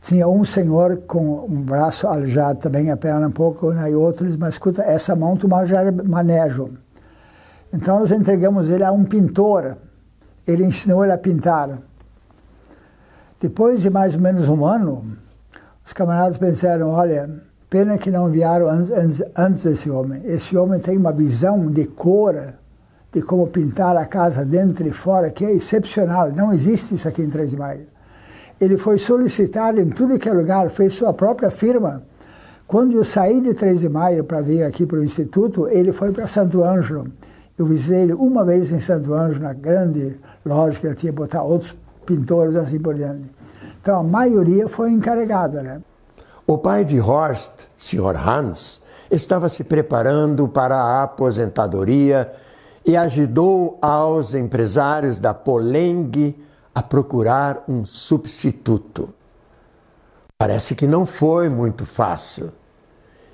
Tinha 0.01 0.27
um 0.27 0.43
senhor 0.43 0.97
com 1.07 1.45
um 1.45 1.61
braço 1.61 2.07
aleijado 2.07 2.59
também, 2.59 2.91
a 2.91 2.97
perna 2.97 3.27
um 3.27 3.31
pouco, 3.31 3.71
né, 3.71 3.91
e 3.91 3.95
outros, 3.95 4.35
mas 4.35 4.55
escuta, 4.55 4.81
essa 4.81 5.15
mão 5.15 5.37
tu 5.37 5.47
já 5.65 5.89
manejo. 5.91 6.71
Então 7.71 7.99
nós 7.99 8.11
entregamos 8.11 8.69
ele 8.69 8.83
a 8.83 8.91
um 8.91 9.05
pintor. 9.05 9.77
Ele 10.45 10.65
ensinou 10.65 11.03
ele 11.03 11.13
a 11.13 11.17
pintar. 11.17 11.79
Depois 13.39 13.81
de 13.81 13.89
mais 13.89 14.15
ou 14.15 14.21
menos 14.21 14.49
um 14.49 14.65
ano, 14.65 15.17
os 15.85 15.93
camaradas 15.93 16.37
pensaram, 16.37 16.89
olha, 16.89 17.29
Pena 17.73 17.97
que 17.97 18.11
não 18.11 18.29
enviaram 18.29 18.69
antes, 18.69 18.91
antes, 18.91 19.23
antes 19.35 19.65
esse 19.65 19.89
homem. 19.89 20.21
Esse 20.25 20.55
homem 20.55 20.79
tem 20.79 20.95
uma 20.95 21.11
visão 21.11 21.71
de 21.71 21.85
cor, 21.85 22.35
de 23.11 23.19
como 23.23 23.47
pintar 23.47 23.97
a 23.97 24.05
casa 24.05 24.45
dentro 24.45 24.87
e 24.87 24.91
fora, 24.91 25.31
que 25.31 25.43
é 25.43 25.51
excepcional. 25.51 26.31
Não 26.31 26.53
existe 26.53 26.93
isso 26.93 27.07
aqui 27.07 27.23
em 27.23 27.29
Três 27.29 27.49
de 27.49 27.57
Maio. 27.57 27.87
Ele 28.61 28.77
foi 28.77 28.99
solicitado 28.99 29.81
em 29.81 29.89
tudo 29.89 30.19
que 30.19 30.29
é 30.29 30.33
lugar, 30.33 30.69
fez 30.69 30.93
sua 30.93 31.15
própria 31.15 31.49
firma. 31.49 32.03
Quando 32.67 32.95
eu 32.95 33.03
saí 33.03 33.41
de 33.41 33.55
Três 33.55 33.79
de 33.79 33.89
Maio 33.89 34.23
para 34.23 34.39
vir 34.41 34.61
aqui 34.61 34.85
para 34.85 34.99
o 34.99 35.03
Instituto, 35.03 35.67
ele 35.67 35.91
foi 35.91 36.11
para 36.11 36.27
Santo 36.27 36.63
Ângelo. 36.63 37.07
Eu 37.57 37.65
visitei 37.65 38.03
ele 38.03 38.13
uma 38.13 38.45
vez 38.45 38.71
em 38.71 38.79
Santo 38.79 39.15
Ângelo, 39.15 39.45
na 39.45 39.53
grande 39.53 40.15
loja 40.45 40.79
que 40.79 40.85
ele 40.85 40.93
tinha 40.93 41.11
botar 41.11 41.41
outros 41.41 41.75
pintores 42.05 42.55
assim 42.55 42.77
por 42.77 42.93
diante. 42.93 43.31
Então 43.81 43.99
a 43.99 44.03
maioria 44.03 44.69
foi 44.69 44.91
encarregada, 44.91 45.63
né? 45.63 45.81
O 46.45 46.57
pai 46.57 46.83
de 46.83 46.99
Horst, 46.99 47.67
Sr. 47.77 48.17
Hans, 48.17 48.81
estava 49.09 49.47
se 49.47 49.63
preparando 49.63 50.45
para 50.45 50.75
a 50.75 51.03
aposentadoria 51.03 52.33
e 52.85 52.97
ajudou 52.97 53.77
aos 53.81 54.33
empresários 54.33 55.21
da 55.21 55.33
Poleng 55.33 56.35
a 56.75 56.83
procurar 56.83 57.63
um 57.65 57.85
substituto. 57.85 59.13
Parece 60.37 60.75
que 60.75 60.85
não 60.85 61.05
foi 61.05 61.47
muito 61.47 61.85
fácil. 61.85 62.51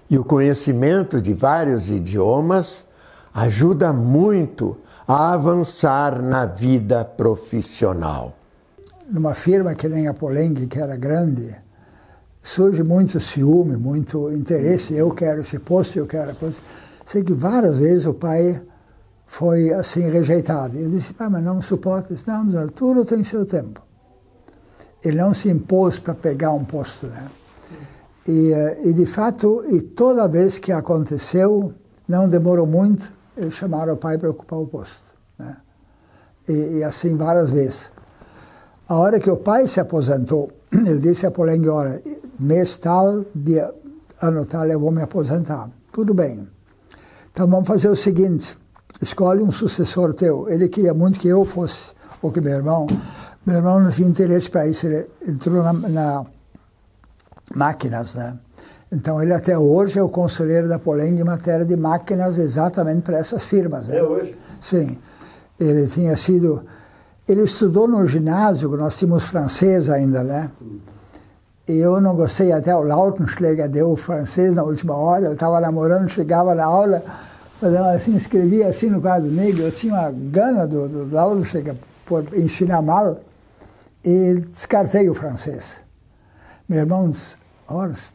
E 0.08 0.16
o 0.18 0.24
conhecimento 0.24 1.20
de 1.20 1.34
vários 1.34 1.89
idiomas 1.89 2.86
ajuda 3.34 3.92
muito 3.92 4.78
a 5.08 5.34
avançar 5.34 6.22
na 6.22 6.46
vida 6.46 7.04
profissional. 7.04 8.36
Numa 9.10 9.34
firma 9.34 9.74
que 9.74 9.88
nem 9.89 10.08
a 10.08 10.13
Polengue, 10.13 10.68
que 10.68 10.80
era 10.80 10.96
grande, 10.96 11.56
surge 12.50 12.84
muito 12.84 13.20
ciúme, 13.20 13.77
muito 13.77 14.32
interesse. 14.32 14.94
Eu 14.96 15.12
quero 15.12 15.41
esse 15.41 15.60
posto, 15.60 16.00
eu 16.00 16.08
quero 16.08 16.34
posto. 16.36 16.62
Sei 17.06 17.24
que 17.24 17.34
várias 17.34 17.77
vezes 17.77 18.06
o 18.06 18.13
pai 18.13 18.60
foi 19.25 19.72
assim 19.72 20.10
rejeitado. 20.10 20.77
Eu 20.77 20.89
disse, 20.89 21.15
ah, 21.20 21.29
mas 21.29 21.44
não 21.44 21.62
suporta. 21.62 22.13
Não, 22.25 22.44
não, 22.44 22.68
tudo 22.68 23.06
tem 23.06 23.24
seu 23.24 23.46
tempo. 23.46 23.82
Ele 25.03 25.18
não 25.18 25.34
se 25.34 25.50
impôs 25.50 26.00
para 26.00 26.15
pegar 26.15 26.51
um 26.51 26.65
posto, 26.65 27.08
né? 27.08 27.27
E, 28.27 28.51
eh, 28.51 28.79
e, 28.84 28.94
de 28.94 29.06
fato, 29.06 29.63
e 29.70 29.82
toda 29.82 30.27
vez 30.27 30.60
que 30.60 30.72
aconteceu, 30.72 31.74
não 32.08 32.27
demorou 32.27 32.68
muito, 32.68 33.12
eles 33.38 33.53
chamaram 33.53 33.94
o 33.94 33.98
pai 33.98 34.18
para 34.18 34.29
ocupar 34.29 34.60
o 34.60 34.68
posto. 34.68 35.03
Né? 35.38 35.58
E, 36.48 36.77
e, 36.77 36.84
assim 36.84 37.15
várias 37.15 37.50
vezes. 37.50 37.91
A 38.88 38.96
hora 38.96 39.20
que 39.20 39.29
o 39.29 39.38
pai 39.38 39.68
se 39.68 39.79
aposentou, 39.79 40.51
ele 40.74 41.00
disse 41.00 41.25
a 41.25 41.32
Polengue, 41.32 41.70
olha, 41.70 42.01
mês 42.39 42.77
tal, 42.77 43.25
dia, 43.36 43.74
ano 44.22 44.46
tal, 44.46 44.65
eu 44.67 44.79
vou 44.79 44.91
me 44.91 45.01
aposentar. 45.01 45.69
Tudo 45.91 46.13
bem. 46.13 46.48
Então 47.31 47.48
vamos 47.48 47.67
fazer 47.67 47.89
o 47.89 47.96
seguinte, 47.96 48.58
escolhe 49.01 49.43
um 49.43 49.51
sucessor 49.51 50.13
teu. 50.13 50.50
Ele 50.50 50.69
queria 50.69 50.93
muito 50.93 51.19
que 51.19 51.27
eu 51.27 51.46
fosse, 51.46 51.91
ou 52.22 52.31
que 52.31 52.41
meu 52.41 52.53
irmão. 52.53 52.88
Meu 53.46 53.58
irmão 53.58 53.79
não 53.79 53.91
tinha 53.91 54.08
interesse 54.08 54.50
para 54.50 54.67
isso, 54.67 54.86
ele 54.88 55.08
entrou 55.27 55.63
na, 55.63 55.74
na 55.74 56.25
máquinas, 57.55 58.13
né? 58.15 58.38
Então 58.91 59.22
ele 59.22 59.34
até 59.34 59.58
hoje 59.58 60.00
é 60.00 60.03
o 60.03 60.10
conselheiro 60.10 60.67
da 60.67 60.79
Poleng 60.79 61.19
em 61.19 61.24
matéria 61.24 61.65
de 61.65 61.75
máquinas 61.75 62.38
exatamente 62.38 63.03
para 63.03 63.17
essas 63.17 63.43
firmas. 63.43 63.88
Né? 63.88 63.98
É 63.98 64.03
hoje? 64.03 64.38
Sim. 64.60 64.98
Ele 65.60 65.88
tinha 65.88 66.15
sido... 66.17 66.63
Ele 67.27 67.43
estudou 67.43 67.88
no 67.88 68.05
ginásio, 68.08 68.69
nós 68.75 68.98
tínhamos 68.98 69.25
francês 69.25 69.89
ainda, 69.89 70.24
né? 70.24 70.50
Eu 71.72 72.02
não 72.02 72.16
gostei, 72.16 72.52
até 72.52 72.76
o 72.76 72.82
Lautenschläger 72.82 73.70
deu 73.70 73.96
francês 73.96 74.56
na 74.56 74.64
última 74.64 74.96
hora, 74.96 75.26
ele 75.26 75.34
estava 75.34 75.62
namorando, 75.62 76.10
chegava 76.10 76.56
na 76.56 76.66
aula, 76.66 77.04
assim, 77.94 78.16
escrevia 78.16 78.68
assim 78.68 78.88
no 78.88 79.00
quadro 79.00 79.30
negro, 79.30 79.62
eu 79.62 79.72
tinha 79.72 79.94
uma 79.94 80.12
gana 80.12 80.66
do, 80.66 80.90
do 80.90 81.14
Lautenschläger 81.14 81.76
por 82.06 82.26
ensinar 82.36 82.82
mal, 82.82 83.20
e 84.04 84.36
descartei 84.50 85.10
o 85.10 85.14
francês. 85.14 85.82
Meu 86.68 86.80
irmão 86.80 87.10
disse, 87.10 87.38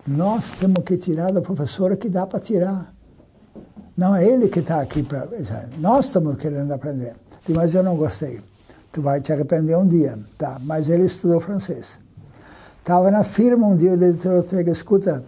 nós 0.07 0.53
temos 0.53 0.83
que 0.85 0.97
tirar 0.97 1.33
da 1.33 1.41
professora 1.41 1.97
que 1.97 2.09
dá 2.09 2.27
para 2.27 2.41
tirar. 2.41 2.93
Não 3.97 4.17
é 4.17 4.25
ele 4.25 4.49
que 4.49 4.59
está 4.59 4.81
aqui 4.81 5.03
para. 5.03 5.29
Nós 5.79 6.07
estamos 6.07 6.37
querendo 6.37 6.73
aprender. 6.73 7.15
Mas 7.49 7.75
eu 7.75 7.83
não 7.83 7.97
gostei. 7.97 8.41
Tu 8.91 9.01
vai 9.01 9.21
te 9.21 9.33
arrepender 9.33 9.77
um 9.77 9.87
dia. 9.87 10.19
Tá, 10.37 10.59
mas 10.63 10.89
ele 10.89 11.05
estudou 11.05 11.39
francês. 11.39 11.99
Estava 12.85 13.11
na 13.11 13.25
firma 13.25 13.67
um 13.67 13.75
dia, 13.75 13.95
o 13.95 13.97
diretor 13.97 14.45
chega, 14.47 14.71
escuta, 14.71 15.25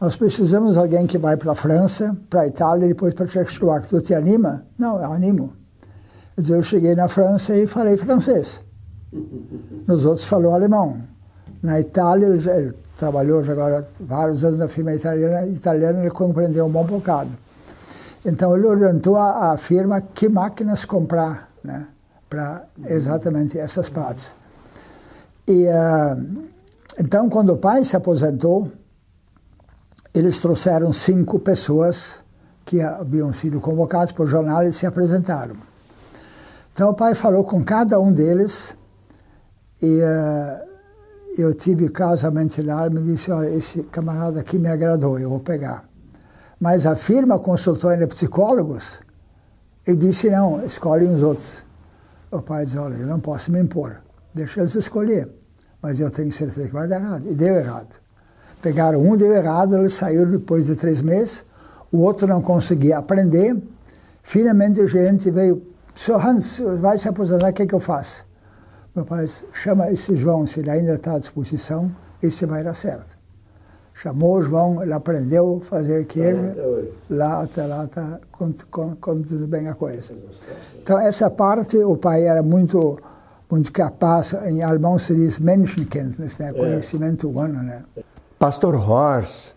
nós 0.00 0.16
precisamos 0.16 0.72
de 0.72 0.78
alguém 0.80 1.06
que 1.06 1.18
vai 1.18 1.36
para 1.36 1.52
a 1.52 1.54
França, 1.54 2.16
para 2.30 2.40
a 2.40 2.46
Itália 2.46 2.86
e 2.86 2.88
depois 2.88 3.12
para 3.12 3.26
a 3.26 3.28
Tchecoslováquia. 3.28 3.88
Tu 3.90 4.00
te 4.00 4.14
anima? 4.14 4.64
Não, 4.78 4.98
eu 4.98 5.12
animo. 5.12 5.52
Eu 6.34 6.62
cheguei 6.62 6.94
na 6.94 7.06
França 7.06 7.54
e 7.54 7.66
falei 7.66 7.98
francês. 7.98 8.64
Nos 9.86 10.06
outros 10.06 10.26
falou 10.26 10.54
alemão. 10.54 10.96
Na 11.62 11.78
Itália, 11.78 12.24
ele, 12.24 12.50
ele 12.50 12.74
trabalhou 12.96 13.44
já 13.44 13.52
agora 13.52 13.86
vários 14.00 14.42
anos 14.42 14.60
na 14.60 14.68
firma 14.68 14.94
italiana, 14.94 15.46
italiana 15.46 16.00
ele 16.00 16.10
compreendeu 16.10 16.64
um 16.64 16.70
bom 16.70 16.84
bocado. 16.84 17.32
Então 18.24 18.56
ele 18.56 18.66
orientou 18.66 19.16
a, 19.16 19.52
a 19.52 19.58
firma 19.58 20.00
que 20.00 20.26
máquinas 20.26 20.86
comprar, 20.86 21.50
né, 21.62 21.86
para 22.30 22.64
exatamente 22.86 23.58
essas 23.58 23.90
partes. 23.90 24.34
E 25.46 25.66
uh, 25.66 26.53
então 26.98 27.28
quando 27.28 27.52
o 27.52 27.56
pai 27.56 27.84
se 27.84 27.96
aposentou, 27.96 28.70
eles 30.14 30.40
trouxeram 30.40 30.92
cinco 30.92 31.38
pessoas 31.38 32.22
que 32.64 32.80
haviam 32.80 33.32
sido 33.32 33.60
convocados 33.60 34.12
por 34.12 34.26
jornal 34.26 34.62
e 34.62 34.72
se 34.72 34.86
apresentaram. 34.86 35.56
Então 36.72 36.90
o 36.90 36.94
pai 36.94 37.14
falou 37.14 37.44
com 37.44 37.64
cada 37.64 38.00
um 38.00 38.12
deles 38.12 38.74
e 39.82 40.00
uh, 40.00 40.74
eu 41.36 41.52
tive 41.52 41.88
casamento 41.88 42.64
lá, 42.64 42.88
me 42.88 43.02
disse, 43.02 43.30
olha, 43.30 43.48
esse 43.48 43.82
camarada 43.84 44.40
aqui 44.40 44.58
me 44.58 44.68
agradou, 44.68 45.18
eu 45.18 45.28
vou 45.28 45.40
pegar. 45.40 45.84
Mas 46.60 46.86
a 46.86 46.94
firma 46.94 47.38
consultou 47.38 47.90
ainda 47.90 48.06
psicólogos 48.06 49.00
e 49.86 49.94
disse, 49.94 50.30
não, 50.30 50.64
escolhe 50.64 51.06
os 51.06 51.22
outros. 51.22 51.64
O 52.30 52.40
pai 52.40 52.64
disse, 52.64 52.78
olha, 52.78 52.94
eu 52.94 53.06
não 53.06 53.20
posso 53.20 53.50
me 53.52 53.60
impor, 53.60 54.00
deixa 54.32 54.60
eles 54.60 54.74
escolher. 54.74 55.28
Mas 55.84 56.00
eu 56.00 56.10
tenho 56.10 56.32
certeza 56.32 56.66
que 56.66 56.72
vai 56.72 56.88
dar 56.88 56.98
errado. 56.98 57.30
E 57.30 57.34
deu 57.34 57.56
errado. 57.56 57.88
Pegaram 58.62 59.02
um, 59.02 59.14
deu 59.18 59.34
errado, 59.34 59.76
eles 59.76 59.92
saíram 59.92 60.30
depois 60.30 60.64
de 60.64 60.74
três 60.74 61.02
meses, 61.02 61.44
o 61.92 61.98
outro 61.98 62.26
não 62.26 62.40
conseguia 62.40 62.96
aprender. 62.96 63.54
Finalmente 64.22 64.80
o 64.80 64.86
gerente 64.86 65.30
veio, 65.30 65.62
senhor 65.94 66.26
Hans, 66.26 66.62
vai 66.80 66.96
se 66.96 67.06
aposentar, 67.06 67.50
o 67.50 67.52
que, 67.52 67.64
é 67.64 67.66
que 67.66 67.74
eu 67.74 67.80
faço? 67.80 68.26
Meu 68.96 69.04
pai 69.04 69.26
disse, 69.26 69.44
chama 69.52 69.92
esse 69.92 70.16
João, 70.16 70.46
se 70.46 70.60
ele 70.60 70.70
ainda 70.70 70.94
está 70.94 71.16
à 71.16 71.18
disposição, 71.18 71.94
esse 72.22 72.46
vai 72.46 72.64
dar 72.64 72.72
certo. 72.72 73.14
Chamou 73.92 74.38
o 74.38 74.42
João, 74.42 74.82
ele 74.82 74.94
aprendeu 74.94 75.60
a 75.60 75.66
fazer 75.66 76.06
queijo, 76.06 76.54
lá 77.10 77.42
até 77.42 77.66
lá 77.66 77.84
está 77.84 78.18
tudo 79.02 79.46
bem 79.46 79.68
a 79.68 79.74
coisa. 79.74 80.14
Então 80.82 80.98
essa 80.98 81.28
parte 81.28 81.76
o 81.76 81.94
pai 81.94 82.24
era 82.24 82.42
muito 82.42 82.98
muito 83.54 83.72
capaz, 83.72 84.34
em 84.46 84.62
alemão 84.62 84.98
se 84.98 85.14
diz 85.14 85.38
Menschenkenntnis, 85.38 86.38
né? 86.38 86.52
Conhecimento 86.52 87.28
humano. 87.28 87.62
Né? 87.62 87.84
Pastor 88.38 88.74
Horst 88.74 89.52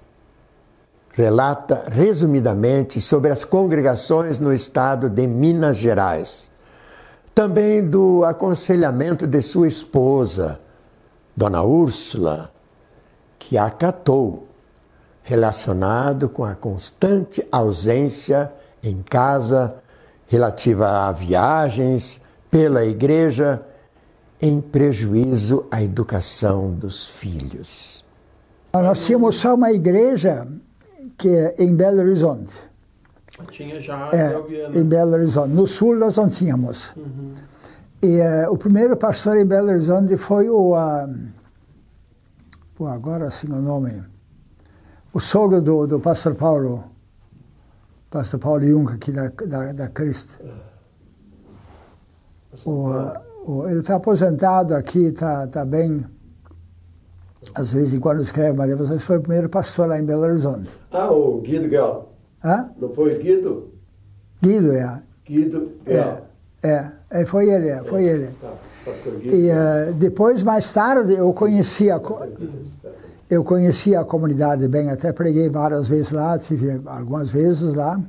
relata 1.14 1.90
resumidamente 1.92 3.02
sobre 3.02 3.32
as 3.32 3.44
congregações 3.44 4.40
no 4.40 4.54
estado 4.54 5.10
de 5.10 5.26
Minas 5.26 5.78
Gerais 5.78 6.52
também 7.38 7.88
do 7.88 8.26
aconselhamento 8.26 9.28
de 9.28 9.44
sua 9.44 9.68
esposa, 9.68 10.60
Dona 11.36 11.62
Úrsula, 11.62 12.50
que 13.38 13.60
acatou, 13.60 14.48
relacionado 15.22 16.30
com 16.30 16.44
a 16.44 16.56
constante 16.56 17.48
ausência 17.52 18.52
em 18.82 19.04
casa 19.04 19.76
relativa 20.26 21.08
a 21.08 21.12
viagens 21.12 22.22
pela 22.50 22.84
igreja, 22.84 23.62
em 24.42 24.62
prejuízo 24.62 25.66
à 25.72 25.82
educação 25.82 26.72
dos 26.72 27.06
filhos. 27.06 28.06
Nós 28.74 29.06
tínhamos 29.06 29.36
só 29.38 29.56
uma 29.56 29.72
igreja 29.72 30.48
que 31.18 31.30
é 31.30 31.56
em 31.60 31.76
Belo 31.76 32.00
Horizonte. 32.00 32.56
Tinha 33.52 33.80
já 33.80 34.10
é, 34.14 34.78
em 34.78 34.84
Belo 34.84 35.14
Horizonte. 35.14 35.50
No 35.50 35.68
sul 35.68 35.96
nós 35.96 36.18
não 36.18 36.28
tínhamos. 36.28 36.94
Uhum. 36.96 37.34
E 38.02 38.20
uh, 38.20 38.52
o 38.52 38.58
primeiro 38.58 38.96
pastor 38.96 39.38
em 39.38 39.46
Belo 39.46 39.70
Horizonte 39.70 40.16
foi 40.18 40.50
o. 40.50 40.74
Uh, 40.76 41.30
pô, 42.76 42.88
agora 42.88 43.30
sim 43.32 43.52
o 43.52 43.62
nome. 43.62 44.04
O 45.14 45.20
sogro 45.20 45.62
do, 45.62 45.88
do 45.88 46.00
pastor 46.00 46.36
Paulo. 46.36 46.84
Pastor 48.10 48.40
Paulo 48.40 48.64
Jung, 48.64 48.92
aqui 48.92 49.12
da, 49.12 49.28
da, 49.30 49.74
da 49.74 49.90
Cristo. 49.90 50.40
O, 52.66 52.90
uh, 52.90 53.14
o, 53.37 53.37
ele 53.70 53.80
está 53.80 53.96
aposentado 53.96 54.76
aqui, 54.76 55.06
está 55.06 55.48
tá 55.48 55.64
bem. 55.64 56.06
Às 57.56 57.74
vezes, 57.74 57.94
em 57.94 58.00
quando 58.00 58.22
escreve, 58.22 58.58
Maria, 58.58 58.76
você 58.76 59.00
foi 59.00 59.18
o 59.18 59.22
primeiro 59.22 59.48
pastor 59.48 59.88
lá 59.88 59.98
em 59.98 60.04
Belo 60.04 60.24
Horizonte. 60.24 60.70
Ah, 60.92 61.12
o 61.12 61.40
Guido 61.40 61.70
Galo. 61.70 62.10
Hã? 62.44 62.72
Não 62.78 62.90
foi 62.90 63.18
Guido? 63.18 63.72
Guido, 64.42 64.74
é. 64.74 65.02
Guido 65.26 65.72
É, 65.86 66.22
é, 66.64 66.92
é 67.10 67.26
foi 67.26 67.50
ele, 67.50 67.70
é, 67.70 67.84
foi 67.84 68.04
ele. 68.06 68.28
Tá, 68.42 68.54
e 69.22 69.50
uh, 69.50 69.94
depois, 69.94 70.44
mais 70.44 70.72
tarde, 70.72 71.14
eu 71.14 71.32
conhecia, 71.34 72.02
eu 73.30 73.44
conhecia 73.44 74.00
a 74.00 74.06
comunidade 74.06 74.68
bem, 74.68 74.90
até 74.90 75.12
preguei 75.12 75.50
várias 75.50 75.88
vezes 75.88 76.12
lá, 76.12 76.38
tive 76.40 76.82
algumas 76.86 77.30
vezes 77.30 77.74
lá. 77.74 78.00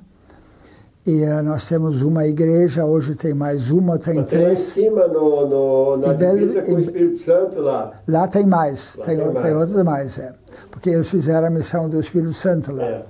E 1.09 1.25
uh, 1.25 1.43
nós 1.43 1.67
temos 1.67 2.03
uma 2.03 2.27
igreja, 2.27 2.85
hoje 2.85 3.15
tem 3.15 3.33
mais 3.33 3.71
uma, 3.71 3.99
tem 3.99 4.17
Mas 4.17 4.29
três. 4.29 4.75
Tem 4.75 4.91
lá 4.91 4.99
em 4.99 5.07
cima, 5.07 5.09
no, 5.09 5.49
no, 5.49 5.97
na 5.97 6.13
divisa 6.13 6.61
com 6.61 6.73
o 6.73 6.81
Espírito 6.81 7.19
Santo 7.21 7.61
lá. 7.63 7.95
Lá 8.07 8.29
tem 8.29 8.47
mais, 8.47 8.97
lá 8.97 9.07
tem, 9.07 9.17
tem, 9.17 9.33
mais. 9.33 9.43
tem 9.43 9.55
outras 9.57 9.85
mais, 9.85 10.19
é. 10.19 10.35
Porque 10.71 10.91
eles 10.91 11.09
fizeram 11.09 11.47
a 11.47 11.51
missão 11.51 11.89
do 11.89 11.99
Espírito 11.99 12.35
Santo 12.35 12.73
lá. 12.73 12.85
É. 12.85 13.07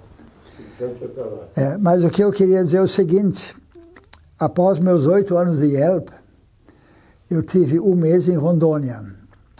É, 1.57 1.77
mas 1.77 2.05
o 2.05 2.09
que 2.09 2.23
eu 2.23 2.31
queria 2.31 2.63
dizer 2.63 2.77
é 2.77 2.83
o 2.83 2.87
seguinte: 2.87 3.57
após 4.39 4.79
meus 4.79 5.09
oito 5.09 5.37
anos 5.37 5.59
de 5.59 5.67
Yelp, 5.67 6.11
eu 7.29 7.43
tive 7.43 7.81
um 7.81 7.97
mês 7.97 8.29
em 8.29 8.37
Rondônia 8.37 9.05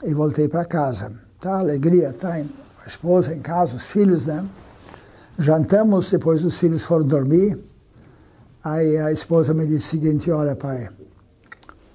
e 0.05 0.15
voltei 0.15 0.47
para 0.47 0.65
casa. 0.65 1.11
Tá, 1.41 1.59
alegria, 1.59 2.13
tá, 2.13 2.35
a 2.35 2.87
esposa 2.87 3.35
em 3.35 3.41
casa, 3.41 3.75
os 3.75 3.87
filhos, 3.87 4.27
né? 4.27 4.47
Jantamos, 5.37 6.09
depois 6.09 6.45
os 6.45 6.57
filhos 6.57 6.85
foram 6.85 7.05
dormir. 7.05 7.59
Aí 8.71 8.99
a 8.99 9.11
esposa 9.11 9.55
me 9.55 9.67
disse 9.67 9.87
o 9.87 9.91
seguinte: 9.91 10.31
Olha, 10.31 10.55
pai, 10.55 10.91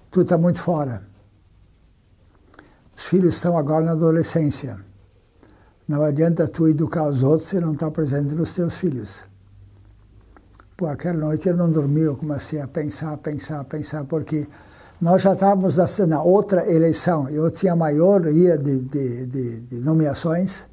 tu 0.10 0.22
está 0.22 0.40
muito 0.40 0.60
fora. 0.60 1.04
Os 2.96 3.06
filhos 3.06 3.36
estão 3.36 3.56
agora 3.56 3.86
na 3.86 3.92
adolescência. 3.92 4.80
Não 5.88 6.02
adianta 6.02 6.48
tu 6.48 6.68
educar 6.68 7.08
os 7.08 7.22
outros 7.22 7.48
se 7.50 7.60
não 7.60 7.74
está 7.74 7.92
presente 7.92 8.34
nos 8.34 8.56
teus 8.56 8.76
filhos. 8.76 9.24
Pô, 10.76 10.88
aquela 10.88 11.20
noite 11.20 11.48
eu 11.48 11.56
não 11.56 11.70
dormi, 11.70 12.02
eu 12.02 12.18
comecei 12.18 12.60
a 12.60 12.68
pensar, 12.68 13.18
pensar, 13.18 13.64
pensar, 13.66 14.06
porque 14.06 14.48
nós 15.00 15.22
já 15.22 15.34
estávamos 15.34 15.78
na 16.08 16.24
outra 16.24 16.68
eleição. 16.72 17.30
Eu 17.30 17.52
tinha 17.52 17.74
a 17.74 17.76
maioria 17.76 18.58
de, 18.58 18.82
de, 18.82 19.26
de, 19.28 19.60
de 19.62 19.76
nomeações 19.80 20.68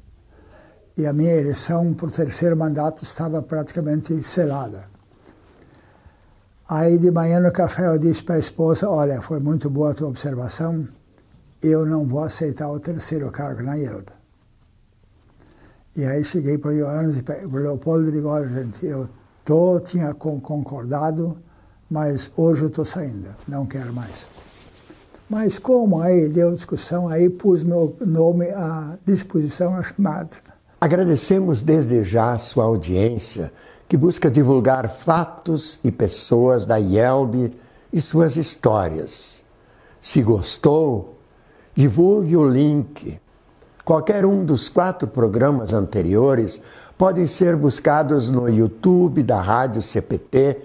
e 0.97 1.05
a 1.05 1.13
minha 1.13 1.35
eleição 1.35 1.91
o 1.91 2.09
terceiro 2.09 2.57
mandato 2.57 3.03
estava 3.03 3.41
praticamente 3.43 4.23
selada. 4.23 4.90
Aí 6.73 6.97
de 6.97 7.11
manhã 7.11 7.41
no 7.41 7.51
café 7.51 7.85
eu 7.85 7.99
disse 7.99 8.23
para 8.23 8.35
a 8.35 8.39
esposa, 8.39 8.89
olha, 8.89 9.21
foi 9.21 9.41
muito 9.41 9.69
boa 9.69 9.91
a 9.91 9.93
tua 9.93 10.07
observação, 10.07 10.87
eu 11.61 11.85
não 11.85 12.07
vou 12.07 12.23
aceitar 12.23 12.71
o 12.71 12.79
terceiro 12.79 13.29
cargo 13.29 13.61
na 13.61 13.75
IELB. 13.77 14.05
E 15.97 16.05
aí 16.05 16.23
cheguei 16.23 16.57
para 16.57 16.71
o 16.71 16.73
Johannes 16.73 17.17
e 17.17 17.23
para 17.23 17.45
o 17.45 17.57
Leopoldo 17.57 18.07
e 18.07 18.13
digo, 18.13 18.29
olha 18.29 18.47
gente, 18.47 18.85
eu 18.85 19.09
tô, 19.43 19.81
tinha 19.81 20.13
concordado, 20.13 21.37
mas 21.89 22.31
hoje 22.37 22.61
eu 22.61 22.69
estou 22.69 22.85
saindo, 22.85 23.35
não 23.45 23.65
quero 23.65 23.91
mais. 23.91 24.29
Mas 25.29 25.59
como 25.59 25.99
aí 25.99 26.29
deu 26.29 26.53
discussão, 26.53 27.09
aí 27.09 27.29
pus 27.29 27.63
meu 27.63 27.97
nome 27.99 28.49
à 28.49 28.97
disposição 29.05 29.75
à 29.75 29.83
chamada. 29.83 30.37
Agradecemos 30.79 31.61
desde 31.61 32.01
já 32.05 32.31
a 32.31 32.37
sua 32.37 32.63
audiência, 32.63 33.51
que 33.91 33.97
busca 33.97 34.31
divulgar 34.31 34.89
fatos 34.89 35.77
e 35.83 35.91
pessoas 35.91 36.65
da 36.65 36.79
IELB 36.79 37.53
e 37.91 37.99
suas 37.99 38.37
histórias. 38.37 39.43
Se 39.99 40.21
gostou, 40.21 41.17
divulgue 41.75 42.37
o 42.37 42.47
link. 42.47 43.19
Qualquer 43.83 44.25
um 44.25 44.45
dos 44.45 44.69
quatro 44.69 45.09
programas 45.09 45.73
anteriores 45.73 46.63
podem 46.97 47.27
ser 47.27 47.57
buscados 47.57 48.29
no 48.29 48.47
YouTube 48.47 49.23
da 49.23 49.41
Rádio 49.41 49.81
CPT 49.81 50.61